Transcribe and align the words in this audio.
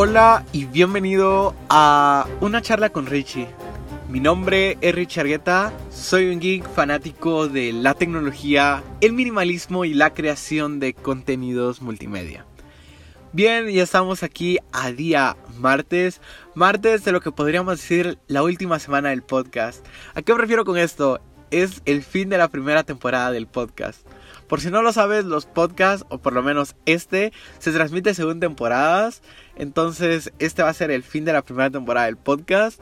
Hola 0.00 0.44
y 0.52 0.64
bienvenido 0.64 1.56
a 1.68 2.28
una 2.40 2.62
charla 2.62 2.90
con 2.90 3.06
Richie. 3.06 3.48
Mi 4.08 4.20
nombre 4.20 4.78
es 4.80 4.94
Richie 4.94 5.22
Argueta, 5.22 5.72
soy 5.90 6.30
un 6.30 6.38
geek 6.38 6.68
fanático 6.70 7.48
de 7.48 7.72
la 7.72 7.94
tecnología, 7.94 8.84
el 9.00 9.12
minimalismo 9.12 9.84
y 9.84 9.94
la 9.94 10.14
creación 10.14 10.78
de 10.78 10.94
contenidos 10.94 11.82
multimedia. 11.82 12.46
Bien, 13.32 13.66
ya 13.66 13.82
estamos 13.82 14.22
aquí 14.22 14.58
a 14.70 14.92
día 14.92 15.36
martes, 15.58 16.20
martes 16.54 17.04
de 17.04 17.10
lo 17.10 17.20
que 17.20 17.32
podríamos 17.32 17.80
decir 17.80 18.20
la 18.28 18.44
última 18.44 18.78
semana 18.78 19.08
del 19.08 19.22
podcast. 19.22 19.84
¿A 20.14 20.22
qué 20.22 20.32
me 20.32 20.38
refiero 20.38 20.64
con 20.64 20.78
esto? 20.78 21.20
Es 21.50 21.82
el 21.86 22.04
fin 22.04 22.28
de 22.28 22.38
la 22.38 22.46
primera 22.46 22.84
temporada 22.84 23.32
del 23.32 23.48
podcast. 23.48 24.06
Por 24.48 24.60
si 24.60 24.70
no 24.70 24.82
lo 24.82 24.92
sabes, 24.92 25.24
los 25.24 25.46
podcasts, 25.46 26.06
o 26.08 26.18
por 26.18 26.32
lo 26.32 26.42
menos 26.42 26.74
este, 26.86 27.32
se 27.58 27.72
transmite 27.72 28.14
según 28.14 28.40
temporadas. 28.40 29.22
Entonces, 29.56 30.32
este 30.38 30.62
va 30.62 30.70
a 30.70 30.74
ser 30.74 30.90
el 30.90 31.02
fin 31.02 31.24
de 31.24 31.32
la 31.32 31.42
primera 31.42 31.70
temporada 31.70 32.06
del 32.06 32.16
podcast. 32.16 32.80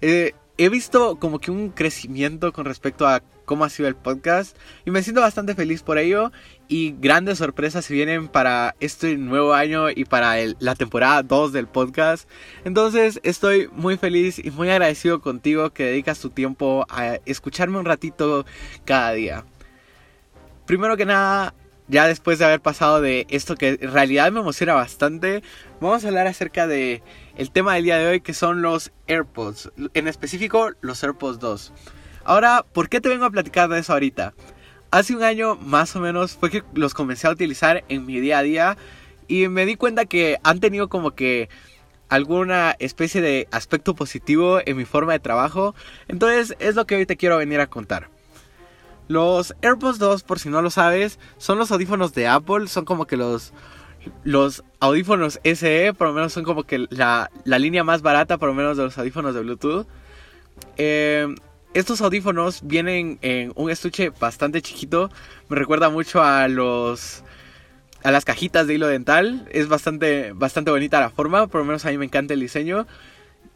Eh, 0.00 0.34
he 0.58 0.68
visto 0.68 1.16
como 1.16 1.38
que 1.38 1.50
un 1.50 1.70
crecimiento 1.70 2.52
con 2.52 2.64
respecto 2.64 3.06
a 3.06 3.22
cómo 3.44 3.64
ha 3.64 3.70
sido 3.70 3.88
el 3.88 3.94
podcast 3.94 4.56
y 4.84 4.90
me 4.90 5.02
siento 5.02 5.20
bastante 5.20 5.54
feliz 5.54 5.82
por 5.82 5.98
ello 5.98 6.32
y 6.68 6.94
grandes 6.98 7.38
sorpresas 7.38 7.84
se 7.84 7.94
vienen 7.94 8.28
para 8.28 8.74
este 8.80 9.16
nuevo 9.16 9.54
año 9.54 9.88
y 9.90 10.04
para 10.04 10.34
la 10.58 10.74
temporada 10.74 11.22
2 11.22 11.52
del 11.52 11.66
podcast. 11.66 12.28
Entonces 12.64 13.20
estoy 13.22 13.68
muy 13.72 13.96
feliz 13.96 14.38
y 14.38 14.50
muy 14.50 14.68
agradecido 14.70 15.20
contigo 15.20 15.70
que 15.70 15.84
dedicas 15.84 16.20
tu 16.20 16.30
tiempo 16.30 16.86
a 16.88 17.18
escucharme 17.24 17.78
un 17.78 17.84
ratito 17.84 18.44
cada 18.84 19.12
día. 19.12 19.44
Primero 20.66 20.96
que 20.96 21.06
nada, 21.06 21.54
ya 21.86 22.08
después 22.08 22.40
de 22.40 22.44
haber 22.44 22.60
pasado 22.60 23.00
de 23.00 23.26
esto 23.30 23.54
que 23.54 23.78
en 23.80 23.92
realidad 23.92 24.32
me 24.32 24.40
emociona 24.40 24.74
bastante, 24.74 25.44
vamos 25.80 26.04
a 26.04 26.08
hablar 26.08 26.26
acerca 26.26 26.66
de 26.66 27.04
el 27.36 27.52
tema 27.52 27.74
del 27.74 27.84
día 27.84 27.98
de 27.98 28.08
hoy 28.08 28.20
que 28.20 28.34
son 28.34 28.62
los 28.62 28.90
AirPods, 29.06 29.70
en 29.94 30.08
específico 30.08 30.72
los 30.80 31.04
AirPods 31.04 31.38
2. 31.38 31.72
Ahora, 32.24 32.66
¿por 32.72 32.88
qué 32.88 33.00
te 33.00 33.08
vengo 33.08 33.26
a 33.26 33.30
platicar 33.30 33.68
de 33.68 33.78
eso 33.78 33.92
ahorita? 33.92 34.34
Hace 34.90 35.14
un 35.14 35.22
año 35.22 35.54
más 35.54 35.94
o 35.94 36.00
menos 36.00 36.32
fue 36.32 36.50
que 36.50 36.64
los 36.74 36.94
comencé 36.94 37.28
a 37.28 37.30
utilizar 37.30 37.84
en 37.88 38.04
mi 38.04 38.18
día 38.18 38.38
a 38.38 38.42
día 38.42 38.76
y 39.28 39.46
me 39.46 39.66
di 39.66 39.76
cuenta 39.76 40.06
que 40.06 40.38
han 40.42 40.58
tenido 40.58 40.88
como 40.88 41.12
que 41.12 41.48
alguna 42.08 42.74
especie 42.80 43.20
de 43.20 43.46
aspecto 43.52 43.94
positivo 43.94 44.58
en 44.64 44.76
mi 44.76 44.84
forma 44.84 45.12
de 45.12 45.20
trabajo. 45.20 45.76
Entonces 46.08 46.56
es 46.58 46.74
lo 46.74 46.86
que 46.86 46.96
hoy 46.96 47.06
te 47.06 47.16
quiero 47.16 47.36
venir 47.36 47.60
a 47.60 47.68
contar. 47.68 48.15
Los 49.08 49.54
AirPods 49.62 49.98
2, 49.98 50.22
por 50.22 50.38
si 50.38 50.48
no 50.48 50.62
lo 50.62 50.70
sabes, 50.70 51.18
son 51.38 51.58
los 51.58 51.70
audífonos 51.70 52.12
de 52.12 52.26
Apple, 52.26 52.66
son 52.66 52.84
como 52.84 53.06
que 53.06 53.16
los, 53.16 53.52
los 54.24 54.64
audífonos 54.80 55.40
SE, 55.44 55.94
por 55.94 56.08
lo 56.08 56.12
menos 56.12 56.32
son 56.32 56.44
como 56.44 56.64
que 56.64 56.86
la, 56.90 57.30
línea 57.44 57.84
más 57.84 58.02
barata, 58.02 58.38
por 58.38 58.48
lo 58.48 58.54
menos 58.54 58.76
de 58.76 58.84
los 58.84 58.98
audífonos 58.98 59.34
de 59.34 59.40
Bluetooth. 59.42 59.86
Eh, 60.76 61.34
estos 61.74 62.00
audífonos 62.00 62.60
vienen 62.64 63.18
en 63.20 63.52
un 63.54 63.70
estuche 63.70 64.08
bastante 64.08 64.62
chiquito. 64.62 65.10
Me 65.48 65.56
recuerda 65.56 65.90
mucho 65.90 66.22
a 66.22 66.48
los 66.48 67.22
a 68.02 68.10
las 68.10 68.24
cajitas 68.24 68.66
de 68.66 68.74
hilo 68.74 68.86
dental. 68.86 69.46
Es 69.50 69.68
bastante 69.68 70.32
bastante 70.32 70.70
bonita 70.70 71.00
la 71.00 71.10
forma, 71.10 71.48
por 71.48 71.60
lo 71.60 71.66
menos 71.66 71.84
a 71.84 71.90
mí 71.90 71.98
me 71.98 72.06
encanta 72.06 72.32
el 72.32 72.40
diseño. 72.40 72.86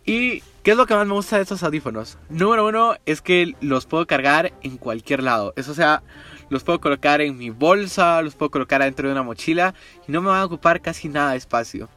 ¿Y 0.04 0.42
qué 0.62 0.72
es 0.72 0.76
lo 0.76 0.86
que 0.86 0.94
más 0.94 1.06
me 1.06 1.14
gusta 1.14 1.36
de 1.36 1.42
estos 1.42 1.62
audífonos? 1.62 2.18
Número 2.28 2.66
uno 2.66 2.94
es 3.06 3.22
que 3.22 3.54
los 3.60 3.86
puedo 3.86 4.06
cargar 4.06 4.52
en 4.62 4.76
cualquier 4.76 5.22
lado. 5.22 5.52
Eso 5.56 5.74
sea, 5.74 6.02
los 6.50 6.64
puedo 6.64 6.80
colocar 6.80 7.20
en 7.20 7.36
mi 7.36 7.50
bolsa, 7.50 8.20
los 8.22 8.34
puedo 8.34 8.50
colocar 8.50 8.82
dentro 8.82 9.08
de 9.08 9.12
una 9.12 9.22
mochila 9.22 9.74
y 10.06 10.12
no 10.12 10.20
me 10.20 10.28
van 10.28 10.40
a 10.40 10.44
ocupar 10.44 10.80
casi 10.80 11.08
nada 11.08 11.32
de 11.32 11.38
espacio. 11.38 11.88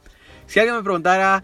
Si 0.46 0.60
alguien 0.60 0.78
me 0.78 0.84
preguntara 0.84 1.44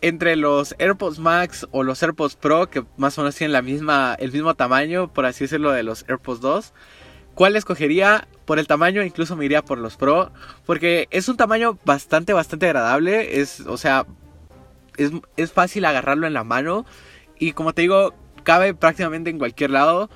entre 0.00 0.36
los 0.36 0.74
AirPods 0.78 1.18
Max 1.18 1.66
o 1.70 1.82
los 1.82 2.02
AirPods 2.02 2.36
Pro, 2.36 2.68
que 2.68 2.84
más 2.96 3.16
o 3.18 3.22
menos 3.22 3.36
tienen 3.36 3.52
la 3.52 3.62
misma, 3.62 4.16
el 4.18 4.32
mismo 4.32 4.54
tamaño, 4.54 5.12
por 5.12 5.26
así 5.26 5.44
decirlo, 5.44 5.70
de 5.70 5.84
los 5.84 6.04
AirPods 6.08 6.40
2, 6.40 6.72
¿cuál 7.34 7.56
escogería? 7.56 8.26
Por 8.44 8.58
el 8.58 8.66
tamaño, 8.66 9.04
incluso 9.04 9.36
me 9.36 9.44
iría 9.44 9.64
por 9.64 9.78
los 9.78 9.96
Pro, 9.96 10.32
porque 10.66 11.06
es 11.10 11.28
un 11.28 11.36
tamaño 11.36 11.78
bastante, 11.84 12.32
bastante 12.32 12.66
agradable. 12.66 13.40
Es, 13.40 13.60
o 13.60 13.76
sea, 13.76 14.04
es, 14.96 15.12
es 15.36 15.52
fácil 15.52 15.84
agarrarlo 15.84 16.26
en 16.26 16.34
la 16.34 16.44
mano 16.44 16.84
y 17.38 17.52
como 17.52 17.72
te 17.72 17.82
digo, 17.82 18.14
cabe 18.44 18.74
prácticamente 18.74 19.30
en 19.30 19.38
cualquier 19.38 19.70
lado. 19.70 20.10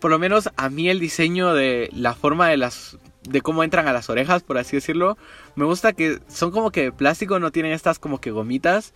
Por 0.00 0.10
lo 0.10 0.18
menos 0.18 0.50
a 0.56 0.68
mí 0.68 0.88
el 0.88 1.00
diseño 1.00 1.54
de 1.54 1.88
la 1.92 2.14
forma 2.14 2.48
de 2.48 2.56
las 2.56 2.98
de 3.28 3.40
cómo 3.40 3.62
entran 3.62 3.86
a 3.86 3.92
las 3.92 4.10
orejas, 4.10 4.42
por 4.42 4.58
así 4.58 4.76
decirlo. 4.76 5.16
Me 5.54 5.64
gusta 5.64 5.92
que 5.92 6.18
son 6.28 6.50
como 6.50 6.70
que 6.70 6.82
de 6.82 6.92
plástico, 6.92 7.38
no 7.38 7.52
tienen 7.52 7.72
estas 7.72 7.98
como 7.98 8.20
que 8.20 8.30
gomitas. 8.30 8.94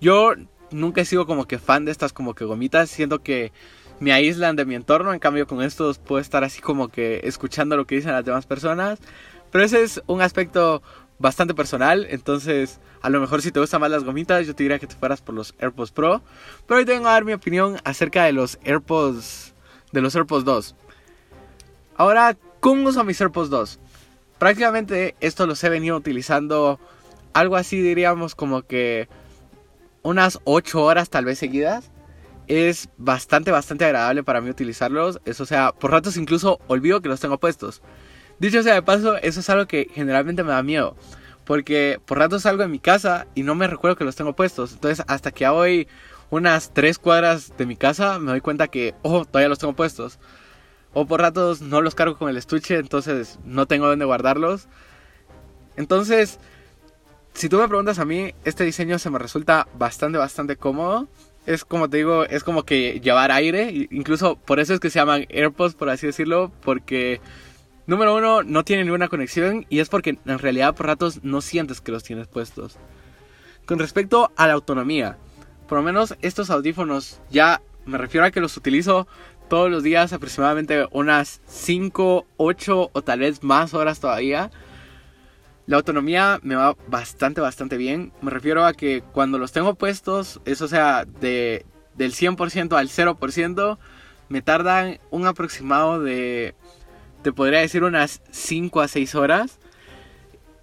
Yo 0.00 0.34
nunca 0.70 1.00
he 1.00 1.04
sido 1.04 1.26
como 1.26 1.46
que 1.46 1.58
fan 1.58 1.84
de 1.84 1.92
estas 1.92 2.12
como 2.12 2.34
que 2.34 2.44
gomitas, 2.44 2.90
siento 2.90 3.22
que 3.22 3.52
me 4.00 4.12
aíslan 4.12 4.56
de 4.56 4.64
mi 4.64 4.74
entorno, 4.74 5.12
en 5.12 5.20
cambio 5.20 5.46
con 5.46 5.62
estos 5.62 5.98
puedo 5.98 6.20
estar 6.20 6.44
así 6.44 6.60
como 6.60 6.88
que 6.88 7.20
escuchando 7.24 7.76
lo 7.76 7.86
que 7.86 7.96
dicen 7.96 8.12
las 8.12 8.24
demás 8.24 8.46
personas. 8.46 8.98
Pero 9.50 9.64
ese 9.64 9.82
es 9.82 10.02
un 10.06 10.20
aspecto 10.20 10.82
bastante 11.24 11.54
personal, 11.54 12.06
entonces 12.08 12.78
a 13.02 13.10
lo 13.10 13.20
mejor 13.20 13.42
si 13.42 13.50
te 13.50 13.58
gustan 13.58 13.80
más 13.80 13.90
las 13.90 14.04
gomitas, 14.04 14.46
yo 14.46 14.54
te 14.54 14.62
diría 14.62 14.78
que 14.78 14.86
te 14.86 14.94
fueras 14.94 15.20
por 15.20 15.34
los 15.34 15.54
AirPods 15.58 15.90
Pro. 15.90 16.22
Pero 16.66 16.78
hoy 16.78 16.86
tengo 16.86 17.08
a 17.08 17.12
dar 17.12 17.24
mi 17.24 17.32
opinión 17.32 17.78
acerca 17.84 18.24
de 18.24 18.32
los 18.32 18.58
AirPods 18.64 19.54
de 19.92 20.00
los 20.00 20.14
AirPods 20.14 20.44
2. 20.44 20.76
Ahora, 21.96 22.36
¿Cómo 22.64 22.88
uso 22.88 23.04
mis 23.04 23.20
AirPods 23.20 23.50
2? 23.50 23.78
Prácticamente 24.38 25.16
esto 25.20 25.46
los 25.46 25.62
he 25.62 25.68
venido 25.68 25.98
utilizando 25.98 26.80
algo 27.34 27.56
así 27.56 27.78
diríamos 27.78 28.34
como 28.34 28.62
que 28.62 29.06
unas 30.00 30.40
8 30.44 30.82
horas 30.82 31.10
tal 31.10 31.26
vez 31.26 31.38
seguidas. 31.38 31.90
Es 32.46 32.88
bastante, 32.96 33.50
bastante 33.50 33.84
agradable 33.84 34.22
para 34.24 34.40
mí 34.40 34.48
utilizarlos. 34.48 35.20
Eso, 35.26 35.44
sea, 35.44 35.72
por 35.72 35.90
ratos 35.90 36.16
incluso 36.16 36.58
olvido 36.66 37.02
que 37.02 37.10
los 37.10 37.20
tengo 37.20 37.36
puestos. 37.36 37.82
Dicho 38.38 38.62
sea 38.62 38.74
de 38.74 38.82
paso, 38.82 39.16
eso 39.16 39.40
es 39.40 39.50
algo 39.50 39.66
que 39.66 39.88
generalmente 39.94 40.42
me 40.42 40.50
da 40.50 40.62
miedo. 40.62 40.96
Porque 41.44 42.00
por 42.04 42.18
ratos 42.18 42.42
salgo 42.42 42.62
de 42.62 42.68
mi 42.68 42.78
casa 42.78 43.26
y 43.34 43.42
no 43.42 43.54
me 43.54 43.66
recuerdo 43.66 43.96
que 43.96 44.04
los 44.04 44.16
tengo 44.16 44.34
puestos. 44.34 44.72
Entonces, 44.72 45.04
hasta 45.08 45.30
que 45.30 45.48
voy 45.48 45.88
unas 46.30 46.72
3 46.72 46.98
cuadras 46.98 47.56
de 47.56 47.66
mi 47.66 47.76
casa, 47.76 48.18
me 48.18 48.30
doy 48.30 48.40
cuenta 48.40 48.68
que, 48.68 48.94
oh, 49.02 49.24
todavía 49.24 49.48
los 49.48 49.58
tengo 49.58 49.74
puestos. 49.74 50.18
O 50.92 51.06
por 51.06 51.20
ratos 51.20 51.60
no 51.60 51.80
los 51.80 51.94
cargo 51.94 52.16
con 52.16 52.28
el 52.28 52.36
estuche, 52.36 52.76
entonces 52.76 53.38
no 53.44 53.66
tengo 53.66 53.86
dónde 53.86 54.04
guardarlos. 54.04 54.68
Entonces, 55.76 56.38
si 57.34 57.48
tú 57.48 57.58
me 57.58 57.68
preguntas 57.68 57.98
a 57.98 58.04
mí, 58.04 58.32
este 58.44 58.64
diseño 58.64 58.98
se 58.98 59.10
me 59.10 59.18
resulta 59.18 59.66
bastante, 59.76 60.18
bastante 60.18 60.56
cómodo. 60.56 61.08
Es 61.46 61.64
como 61.64 61.90
te 61.90 61.98
digo, 61.98 62.24
es 62.24 62.44
como 62.44 62.62
que 62.62 63.00
llevar 63.00 63.32
aire. 63.32 63.88
Incluso 63.90 64.36
por 64.36 64.60
eso 64.60 64.72
es 64.72 64.80
que 64.80 64.88
se 64.88 65.00
llaman 65.00 65.26
AirPods, 65.28 65.74
por 65.74 65.90
así 65.90 66.06
decirlo. 66.06 66.52
Porque, 66.62 67.20
número 67.86 68.16
uno, 68.16 68.42
no 68.42 68.64
tienen 68.64 68.86
ninguna 68.86 69.08
conexión. 69.08 69.66
Y 69.68 69.80
es 69.80 69.88
porque 69.88 70.18
en 70.24 70.38
realidad 70.38 70.74
por 70.74 70.86
ratos 70.86 71.22
no 71.22 71.40
sientes 71.40 71.80
que 71.80 71.92
los 71.92 72.04
tienes 72.04 72.26
puestos. 72.26 72.76
Con 73.66 73.78
respecto 73.78 74.30
a 74.36 74.46
la 74.46 74.52
autonomía, 74.52 75.16
por 75.68 75.78
lo 75.78 75.84
menos 75.84 76.14
estos 76.20 76.50
audífonos 76.50 77.20
ya 77.30 77.62
me 77.86 77.98
refiero 77.98 78.26
a 78.26 78.30
que 78.30 78.40
los 78.40 78.56
utilizo 78.56 79.06
todos 79.48 79.70
los 79.70 79.82
días 79.82 80.12
aproximadamente 80.12 80.86
unas 80.90 81.40
5, 81.46 82.26
8 82.36 82.90
o 82.92 83.02
tal 83.02 83.20
vez 83.20 83.42
más 83.42 83.74
horas 83.74 84.00
todavía. 84.00 84.50
La 85.66 85.76
autonomía 85.76 86.40
me 86.42 86.56
va 86.56 86.76
bastante, 86.88 87.40
bastante 87.40 87.76
bien. 87.76 88.12
Me 88.20 88.30
refiero 88.30 88.66
a 88.66 88.74
que 88.74 89.02
cuando 89.12 89.38
los 89.38 89.52
tengo 89.52 89.74
puestos, 89.74 90.40
eso 90.44 90.68
sea 90.68 91.04
de, 91.04 91.64
del 91.94 92.12
100% 92.12 92.76
al 92.76 92.88
0%, 92.88 93.78
me 94.28 94.42
tardan 94.42 94.98
un 95.10 95.26
aproximado 95.26 96.02
de, 96.02 96.54
te 97.24 97.32
podría 97.32 97.60
decir, 97.60 97.82
unas 97.82 98.20
5 98.30 98.82
a 98.82 98.86
6 98.86 99.14
horas. 99.16 99.58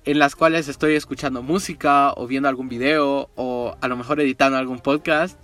En 0.05 0.17
las 0.17 0.35
cuales 0.35 0.67
estoy 0.67 0.95
escuchando 0.95 1.43
música 1.43 2.13
o 2.13 2.25
viendo 2.25 2.47
algún 2.47 2.69
video 2.69 3.29
o 3.35 3.75
a 3.81 3.87
lo 3.87 3.97
mejor 3.97 4.19
editando 4.19 4.57
algún 4.57 4.79
podcast. 4.79 5.37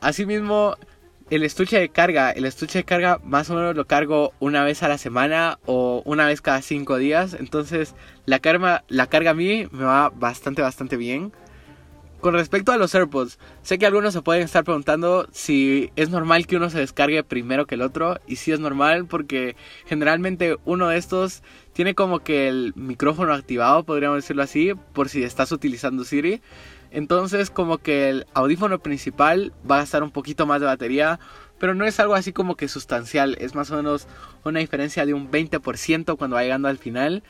Asimismo, 0.00 0.76
el 1.28 1.44
estuche 1.44 1.78
de 1.78 1.90
carga, 1.90 2.30
el 2.30 2.44
estuche 2.44 2.78
de 2.78 2.84
carga 2.84 3.20
más 3.22 3.50
o 3.50 3.54
menos 3.54 3.76
lo 3.76 3.86
cargo 3.86 4.32
una 4.40 4.64
vez 4.64 4.82
a 4.82 4.88
la 4.88 4.98
semana 4.98 5.60
o 5.66 6.02
una 6.04 6.26
vez 6.26 6.40
cada 6.40 6.60
cinco 6.62 6.96
días. 6.96 7.34
Entonces 7.38 7.94
la 8.26 8.40
carga, 8.40 8.84
la 8.88 9.06
carga 9.06 9.30
a 9.30 9.34
mí 9.34 9.68
me 9.70 9.84
va 9.84 10.10
bastante, 10.10 10.62
bastante 10.62 10.96
bien. 10.96 11.32
Con 12.20 12.34
respecto 12.34 12.70
a 12.70 12.76
los 12.76 12.94
AirPods, 12.94 13.38
sé 13.62 13.78
que 13.78 13.86
algunos 13.86 14.12
se 14.12 14.20
pueden 14.20 14.42
estar 14.42 14.62
preguntando 14.62 15.26
si 15.32 15.90
es 15.96 16.10
normal 16.10 16.46
que 16.46 16.56
uno 16.56 16.68
se 16.68 16.78
descargue 16.78 17.24
primero 17.24 17.66
que 17.66 17.76
el 17.76 17.82
otro. 17.82 18.20
Y 18.26 18.36
sí 18.36 18.52
es 18.52 18.60
normal 18.60 19.06
porque 19.06 19.56
generalmente 19.86 20.58
uno 20.66 20.88
de 20.88 20.98
estos 20.98 21.42
tiene 21.72 21.94
como 21.94 22.18
que 22.18 22.48
el 22.48 22.74
micrófono 22.76 23.32
activado, 23.32 23.84
podríamos 23.84 24.18
decirlo 24.18 24.42
así, 24.42 24.72
por 24.92 25.08
si 25.08 25.22
estás 25.22 25.50
utilizando 25.50 26.04
Siri. 26.04 26.42
Entonces 26.90 27.48
como 27.48 27.78
que 27.78 28.10
el 28.10 28.26
audífono 28.34 28.80
principal 28.80 29.54
va 29.68 29.76
a 29.76 29.80
gastar 29.80 30.02
un 30.02 30.10
poquito 30.10 30.44
más 30.44 30.60
de 30.60 30.66
batería, 30.66 31.20
pero 31.58 31.74
no 31.74 31.86
es 31.86 32.00
algo 32.00 32.14
así 32.14 32.34
como 32.34 32.54
que 32.54 32.68
sustancial, 32.68 33.38
es 33.40 33.54
más 33.54 33.70
o 33.70 33.76
menos 33.76 34.08
una 34.44 34.60
diferencia 34.60 35.06
de 35.06 35.14
un 35.14 35.30
20% 35.30 36.18
cuando 36.18 36.36
va 36.36 36.42
llegando 36.42 36.68
al 36.68 36.78
final. 36.78 37.22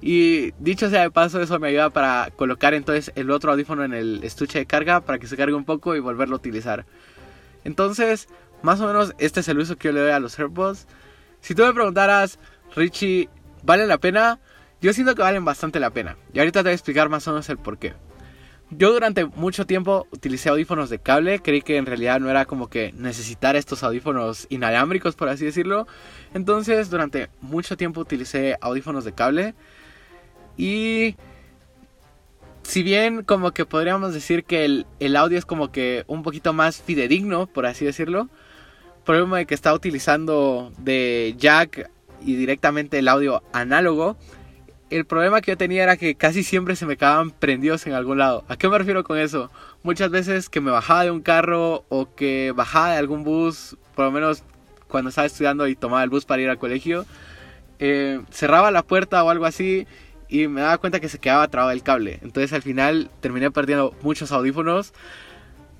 Y 0.00 0.52
dicho 0.58 0.90
sea 0.90 1.02
de 1.02 1.10
paso, 1.10 1.40
eso 1.40 1.58
me 1.58 1.68
ayuda 1.68 1.90
para 1.90 2.30
colocar 2.36 2.74
entonces 2.74 3.12
el 3.14 3.30
otro 3.30 3.52
audífono 3.52 3.84
en 3.84 3.94
el 3.94 4.22
estuche 4.24 4.58
de 4.58 4.66
carga 4.66 5.00
para 5.00 5.18
que 5.18 5.26
se 5.26 5.36
cargue 5.36 5.54
un 5.54 5.64
poco 5.64 5.96
y 5.96 6.00
volverlo 6.00 6.36
a 6.36 6.38
utilizar. 6.38 6.84
Entonces, 7.64 8.28
más 8.62 8.80
o 8.80 8.86
menos 8.86 9.14
este 9.18 9.40
es 9.40 9.48
el 9.48 9.58
uso 9.58 9.76
que 9.76 9.88
yo 9.88 9.92
le 9.92 10.00
doy 10.00 10.10
a 10.10 10.20
los 10.20 10.38
AirPods. 10.38 10.86
Si 11.40 11.54
tú 11.54 11.62
me 11.62 11.72
preguntaras, 11.72 12.38
Richie, 12.74 13.28
¿vale 13.62 13.86
la 13.86 13.98
pena? 13.98 14.38
Yo 14.80 14.92
siento 14.92 15.14
que 15.14 15.22
valen 15.22 15.44
bastante 15.44 15.80
la 15.80 15.90
pena. 15.90 16.16
Y 16.32 16.38
ahorita 16.38 16.60
te 16.60 16.64
voy 16.64 16.72
a 16.72 16.74
explicar 16.74 17.08
más 17.08 17.26
o 17.26 17.32
menos 17.32 17.48
el 17.48 17.58
por 17.58 17.78
qué. 17.78 17.94
Yo 18.70 18.92
durante 18.92 19.24
mucho 19.24 19.64
tiempo 19.64 20.08
utilicé 20.10 20.48
audífonos 20.48 20.90
de 20.90 20.98
cable, 20.98 21.40
creí 21.40 21.62
que 21.62 21.76
en 21.76 21.86
realidad 21.86 22.18
no 22.18 22.28
era 22.28 22.46
como 22.46 22.68
que 22.68 22.92
necesitar 22.92 23.54
estos 23.54 23.84
audífonos 23.84 24.46
inalámbricos, 24.50 25.14
por 25.14 25.28
así 25.28 25.44
decirlo. 25.44 25.86
Entonces 26.34 26.90
durante 26.90 27.30
mucho 27.40 27.76
tiempo 27.76 28.00
utilicé 28.00 28.56
audífonos 28.60 29.04
de 29.04 29.12
cable 29.12 29.54
y 30.56 31.16
si 32.62 32.82
bien 32.82 33.22
como 33.22 33.52
que 33.52 33.64
podríamos 33.64 34.12
decir 34.12 34.44
que 34.44 34.64
el, 34.64 34.86
el, 34.98 35.16
audio 35.16 35.38
es 35.38 35.44
como 35.44 35.70
que 35.70 36.04
un 36.08 36.22
poquito 36.22 36.52
más 36.52 36.82
fidedigno, 36.82 37.46
por 37.46 37.66
así 37.66 37.84
decirlo, 37.84 38.28
problema 39.04 39.38
de 39.38 39.46
que 39.46 39.54
está 39.54 39.72
utilizando 39.72 40.72
de 40.78 41.34
jack 41.38 41.90
y 42.20 42.34
directamente 42.34 42.98
el 42.98 43.08
audio 43.08 43.42
análogo, 43.52 44.16
el 44.90 45.04
problema 45.04 45.40
que 45.40 45.52
yo 45.52 45.56
tenía 45.56 45.82
era 45.82 45.96
que 45.96 46.14
casi 46.14 46.42
siempre 46.42 46.76
se 46.76 46.86
me 46.86 46.96
quedaban 46.96 47.30
prendidos 47.30 47.86
en 47.86 47.92
algún 47.92 48.18
lado. 48.18 48.44
¿A 48.48 48.56
qué 48.56 48.68
me 48.68 48.78
refiero 48.78 49.02
con 49.04 49.18
eso? 49.18 49.50
Muchas 49.82 50.10
veces 50.10 50.48
que 50.48 50.60
me 50.60 50.70
bajaba 50.70 51.04
de 51.04 51.10
un 51.10 51.22
carro 51.22 51.84
o 51.88 52.14
que 52.14 52.52
bajaba 52.54 52.92
de 52.92 52.98
algún 52.98 53.24
bus, 53.24 53.76
por 53.94 54.06
lo 54.06 54.12
menos 54.12 54.42
cuando 54.88 55.08
estaba 55.08 55.26
estudiando 55.26 55.66
y 55.66 55.74
tomaba 55.74 56.04
el 56.04 56.10
bus 56.10 56.24
para 56.24 56.42
ir 56.42 56.50
al 56.50 56.58
colegio, 56.58 57.04
eh, 57.78 58.20
cerraba 58.30 58.70
la 58.70 58.82
puerta 58.82 59.22
o 59.24 59.30
algo 59.30 59.44
así 59.44 59.86
y 60.28 60.48
me 60.48 60.60
daba 60.60 60.78
cuenta 60.78 61.00
que 61.00 61.08
se 61.08 61.18
quedaba 61.18 61.48
trabado 61.48 61.72
el 61.72 61.82
cable. 61.82 62.18
Entonces 62.22 62.52
al 62.52 62.62
final 62.62 63.10
terminé 63.20 63.50
perdiendo 63.50 63.94
muchos 64.02 64.32
audífonos 64.32 64.92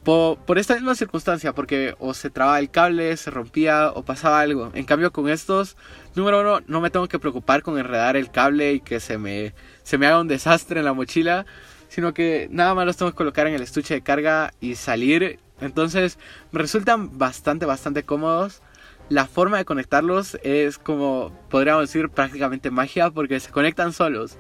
por, 0.07 0.57
esta 0.57 0.75
misma 0.75 0.95
circunstancia, 0.95 1.53
porque 1.53 1.97
o 1.99 2.15
se 2.15 2.31
trababa 2.31 2.61
el 2.61 2.71
cable, 2.71 3.17
se 3.17 3.29
rompía 3.33 3.91
o 3.91 4.05
pasaba 4.05 4.39
algo. 4.39 4.71
En 4.75 4.85
cambio 4.85 5.13
con 5.13 5.29
estos, 5.29 5.77
número 6.15 6.43
uno, 6.43 6.61
no 6.69 6.81
me 6.81 6.91
tengo 6.91 7.09
que 7.09 7.19
preocupar 7.19 7.63
con 7.63 7.77
enredar 7.77 8.17
el 8.17 8.31
cable 8.31 8.75
y 8.75 8.81
que 8.81 9.01
se 9.01 9.19
me, 9.19 9.53
se 9.83 9.99
me 9.99 10.07
haga 10.07 10.21
un 10.21 10.29
desastre 10.29 10.79
en 10.79 10.85
la 10.85 10.93
mochila, 10.93 11.45
sino 11.89 12.15
que 12.15 12.47
nada 12.53 12.73
más 12.75 12.87
los 12.87 12.97
tengo 12.97 13.11
que 13.11 13.17
colocar 13.17 13.49
en 13.49 13.55
el 13.55 13.63
estuche 13.63 13.95
de 13.95 14.03
carga 14.03 14.55
y 14.61 14.77
salir. 14.77 15.41
Entonces 15.61 16.19
me 16.53 16.61
resultan 16.61 17.19
bastante, 17.19 17.67
bastante 17.67 18.05
cómodos. 18.05 18.63
La 19.09 19.27
forma 19.27 19.59
de 19.59 19.65
conectarlos 19.65 20.37
es 20.43 20.79
como 20.79 21.31
podríamos 21.49 21.83
decir 21.83 22.09
prácticamente 22.09 22.73
magia 22.73 23.11
porque 23.11 23.39
se 23.39 23.53
conectan 23.53 23.93
solos. 23.93 24.37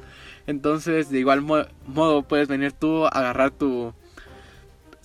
Entonces 0.48 1.08
de 1.08 1.20
igual 1.20 1.42
modo 1.42 2.22
puedes 2.22 2.48
venir 2.48 2.72
tú 2.72 3.06
agarrar 3.06 3.52
tu 3.52 3.94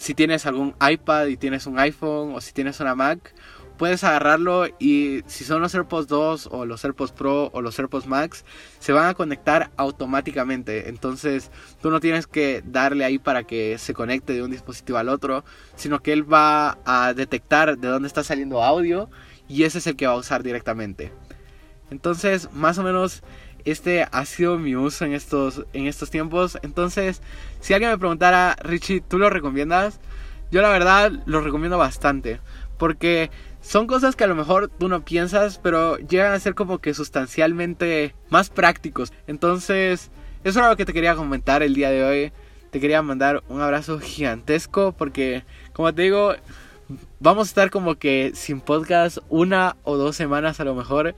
si 0.01 0.15
tienes 0.15 0.47
algún 0.47 0.73
iPad 0.81 1.27
y 1.27 1.37
tienes 1.37 1.67
un 1.67 1.77
iPhone 1.77 2.33
o 2.33 2.41
si 2.41 2.53
tienes 2.53 2.79
una 2.79 2.95
Mac, 2.95 3.35
puedes 3.77 4.03
agarrarlo 4.03 4.65
y 4.79 5.21
si 5.27 5.43
son 5.43 5.61
los 5.61 5.75
AirPods 5.75 6.07
2 6.07 6.49
o 6.51 6.65
los 6.65 6.83
AirPods 6.83 7.11
Pro 7.11 7.51
o 7.53 7.61
los 7.61 7.77
AirPods 7.77 8.07
Max, 8.07 8.43
se 8.79 8.93
van 8.93 9.07
a 9.07 9.13
conectar 9.13 9.69
automáticamente. 9.77 10.89
Entonces 10.89 11.51
tú 11.81 11.91
no 11.91 11.99
tienes 11.99 12.25
que 12.25 12.63
darle 12.65 13.05
ahí 13.05 13.19
para 13.19 13.43
que 13.43 13.77
se 13.77 13.93
conecte 13.93 14.33
de 14.33 14.41
un 14.41 14.49
dispositivo 14.49 14.97
al 14.97 15.09
otro, 15.09 15.43
sino 15.75 15.99
que 15.99 16.13
él 16.13 16.31
va 16.31 16.79
a 16.83 17.13
detectar 17.13 17.77
de 17.77 17.87
dónde 17.87 18.07
está 18.07 18.23
saliendo 18.23 18.63
audio 18.63 19.07
y 19.51 19.63
ese 19.63 19.79
es 19.79 19.87
el 19.87 19.97
que 19.97 20.07
va 20.07 20.13
a 20.13 20.17
usar 20.17 20.43
directamente. 20.43 21.11
Entonces, 21.89 22.49
más 22.53 22.77
o 22.77 22.83
menos 22.83 23.21
este 23.65 24.07
ha 24.09 24.25
sido 24.25 24.57
mi 24.57 24.75
uso 24.75 25.03
en 25.03 25.13
estos, 25.13 25.65
en 25.73 25.87
estos 25.87 26.09
tiempos. 26.09 26.57
Entonces, 26.63 27.21
si 27.59 27.73
alguien 27.73 27.91
me 27.91 27.97
preguntara, 27.97 28.55
Richie, 28.63 29.01
¿tú 29.01 29.19
lo 29.19 29.29
recomiendas? 29.29 29.99
Yo 30.51 30.61
la 30.61 30.69
verdad 30.69 31.11
lo 31.25 31.41
recomiendo 31.41 31.77
bastante. 31.77 32.39
Porque 32.77 33.29
son 33.59 33.87
cosas 33.87 34.15
que 34.15 34.23
a 34.23 34.27
lo 34.27 34.35
mejor 34.35 34.69
tú 34.69 34.87
no 34.87 35.03
piensas, 35.03 35.59
pero 35.59 35.97
llegan 35.97 36.31
a 36.31 36.39
ser 36.39 36.55
como 36.55 36.79
que 36.79 36.93
sustancialmente 36.93 38.15
más 38.29 38.49
prácticos. 38.49 39.11
Entonces, 39.27 40.11
eso 40.45 40.59
era 40.59 40.69
lo 40.69 40.77
que 40.77 40.85
te 40.85 40.93
quería 40.93 41.15
comentar 41.15 41.61
el 41.61 41.75
día 41.75 41.91
de 41.91 42.03
hoy. 42.05 42.31
Te 42.71 42.79
quería 42.79 43.01
mandar 43.01 43.43
un 43.49 43.59
abrazo 43.59 43.99
gigantesco 43.99 44.93
porque, 44.93 45.43
como 45.73 45.93
te 45.93 46.03
digo, 46.03 46.35
vamos 47.19 47.47
a 47.47 47.51
estar 47.51 47.69
como 47.69 47.95
que 47.95 48.31
sin 48.35 48.61
podcast 48.61 49.19
una 49.29 49.75
o 49.83 49.97
dos 49.97 50.15
semanas 50.15 50.59
a 50.59 50.65
lo 50.65 50.75
mejor. 50.75 51.15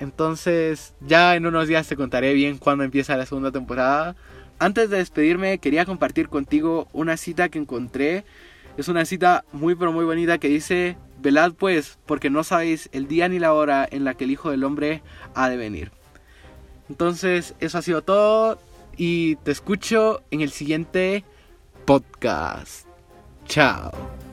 Entonces, 0.00 0.94
ya 1.00 1.36
en 1.36 1.46
unos 1.46 1.68
días 1.68 1.86
te 1.86 1.96
contaré 1.96 2.34
bien 2.34 2.58
cuándo 2.58 2.84
empieza 2.84 3.16
la 3.16 3.26
segunda 3.26 3.52
temporada. 3.52 4.16
Antes 4.58 4.90
de 4.90 4.98
despedirme, 4.98 5.58
quería 5.58 5.84
compartir 5.84 6.28
contigo 6.28 6.88
una 6.92 7.16
cita 7.16 7.48
que 7.48 7.58
encontré. 7.58 8.24
Es 8.76 8.88
una 8.88 9.04
cita 9.04 9.44
muy 9.52 9.74
pero 9.74 9.92
muy 9.92 10.04
bonita 10.04 10.38
que 10.38 10.48
dice, 10.48 10.96
velad 11.20 11.52
pues, 11.52 11.98
porque 12.06 12.30
no 12.30 12.44
sabéis 12.44 12.88
el 12.92 13.06
día 13.06 13.28
ni 13.28 13.38
la 13.38 13.52
hora 13.52 13.86
en 13.90 14.04
la 14.04 14.14
que 14.14 14.24
el 14.24 14.30
Hijo 14.30 14.50
del 14.50 14.64
Hombre 14.64 15.02
ha 15.34 15.48
de 15.48 15.56
venir. 15.56 15.92
Entonces, 16.88 17.54
eso 17.60 17.78
ha 17.78 17.82
sido 17.82 18.02
todo 18.02 18.58
y 18.96 19.36
te 19.36 19.50
escucho 19.50 20.22
en 20.30 20.40
el 20.40 20.50
siguiente 20.50 21.24
podcast. 21.84 22.86
Chao. 23.46 24.23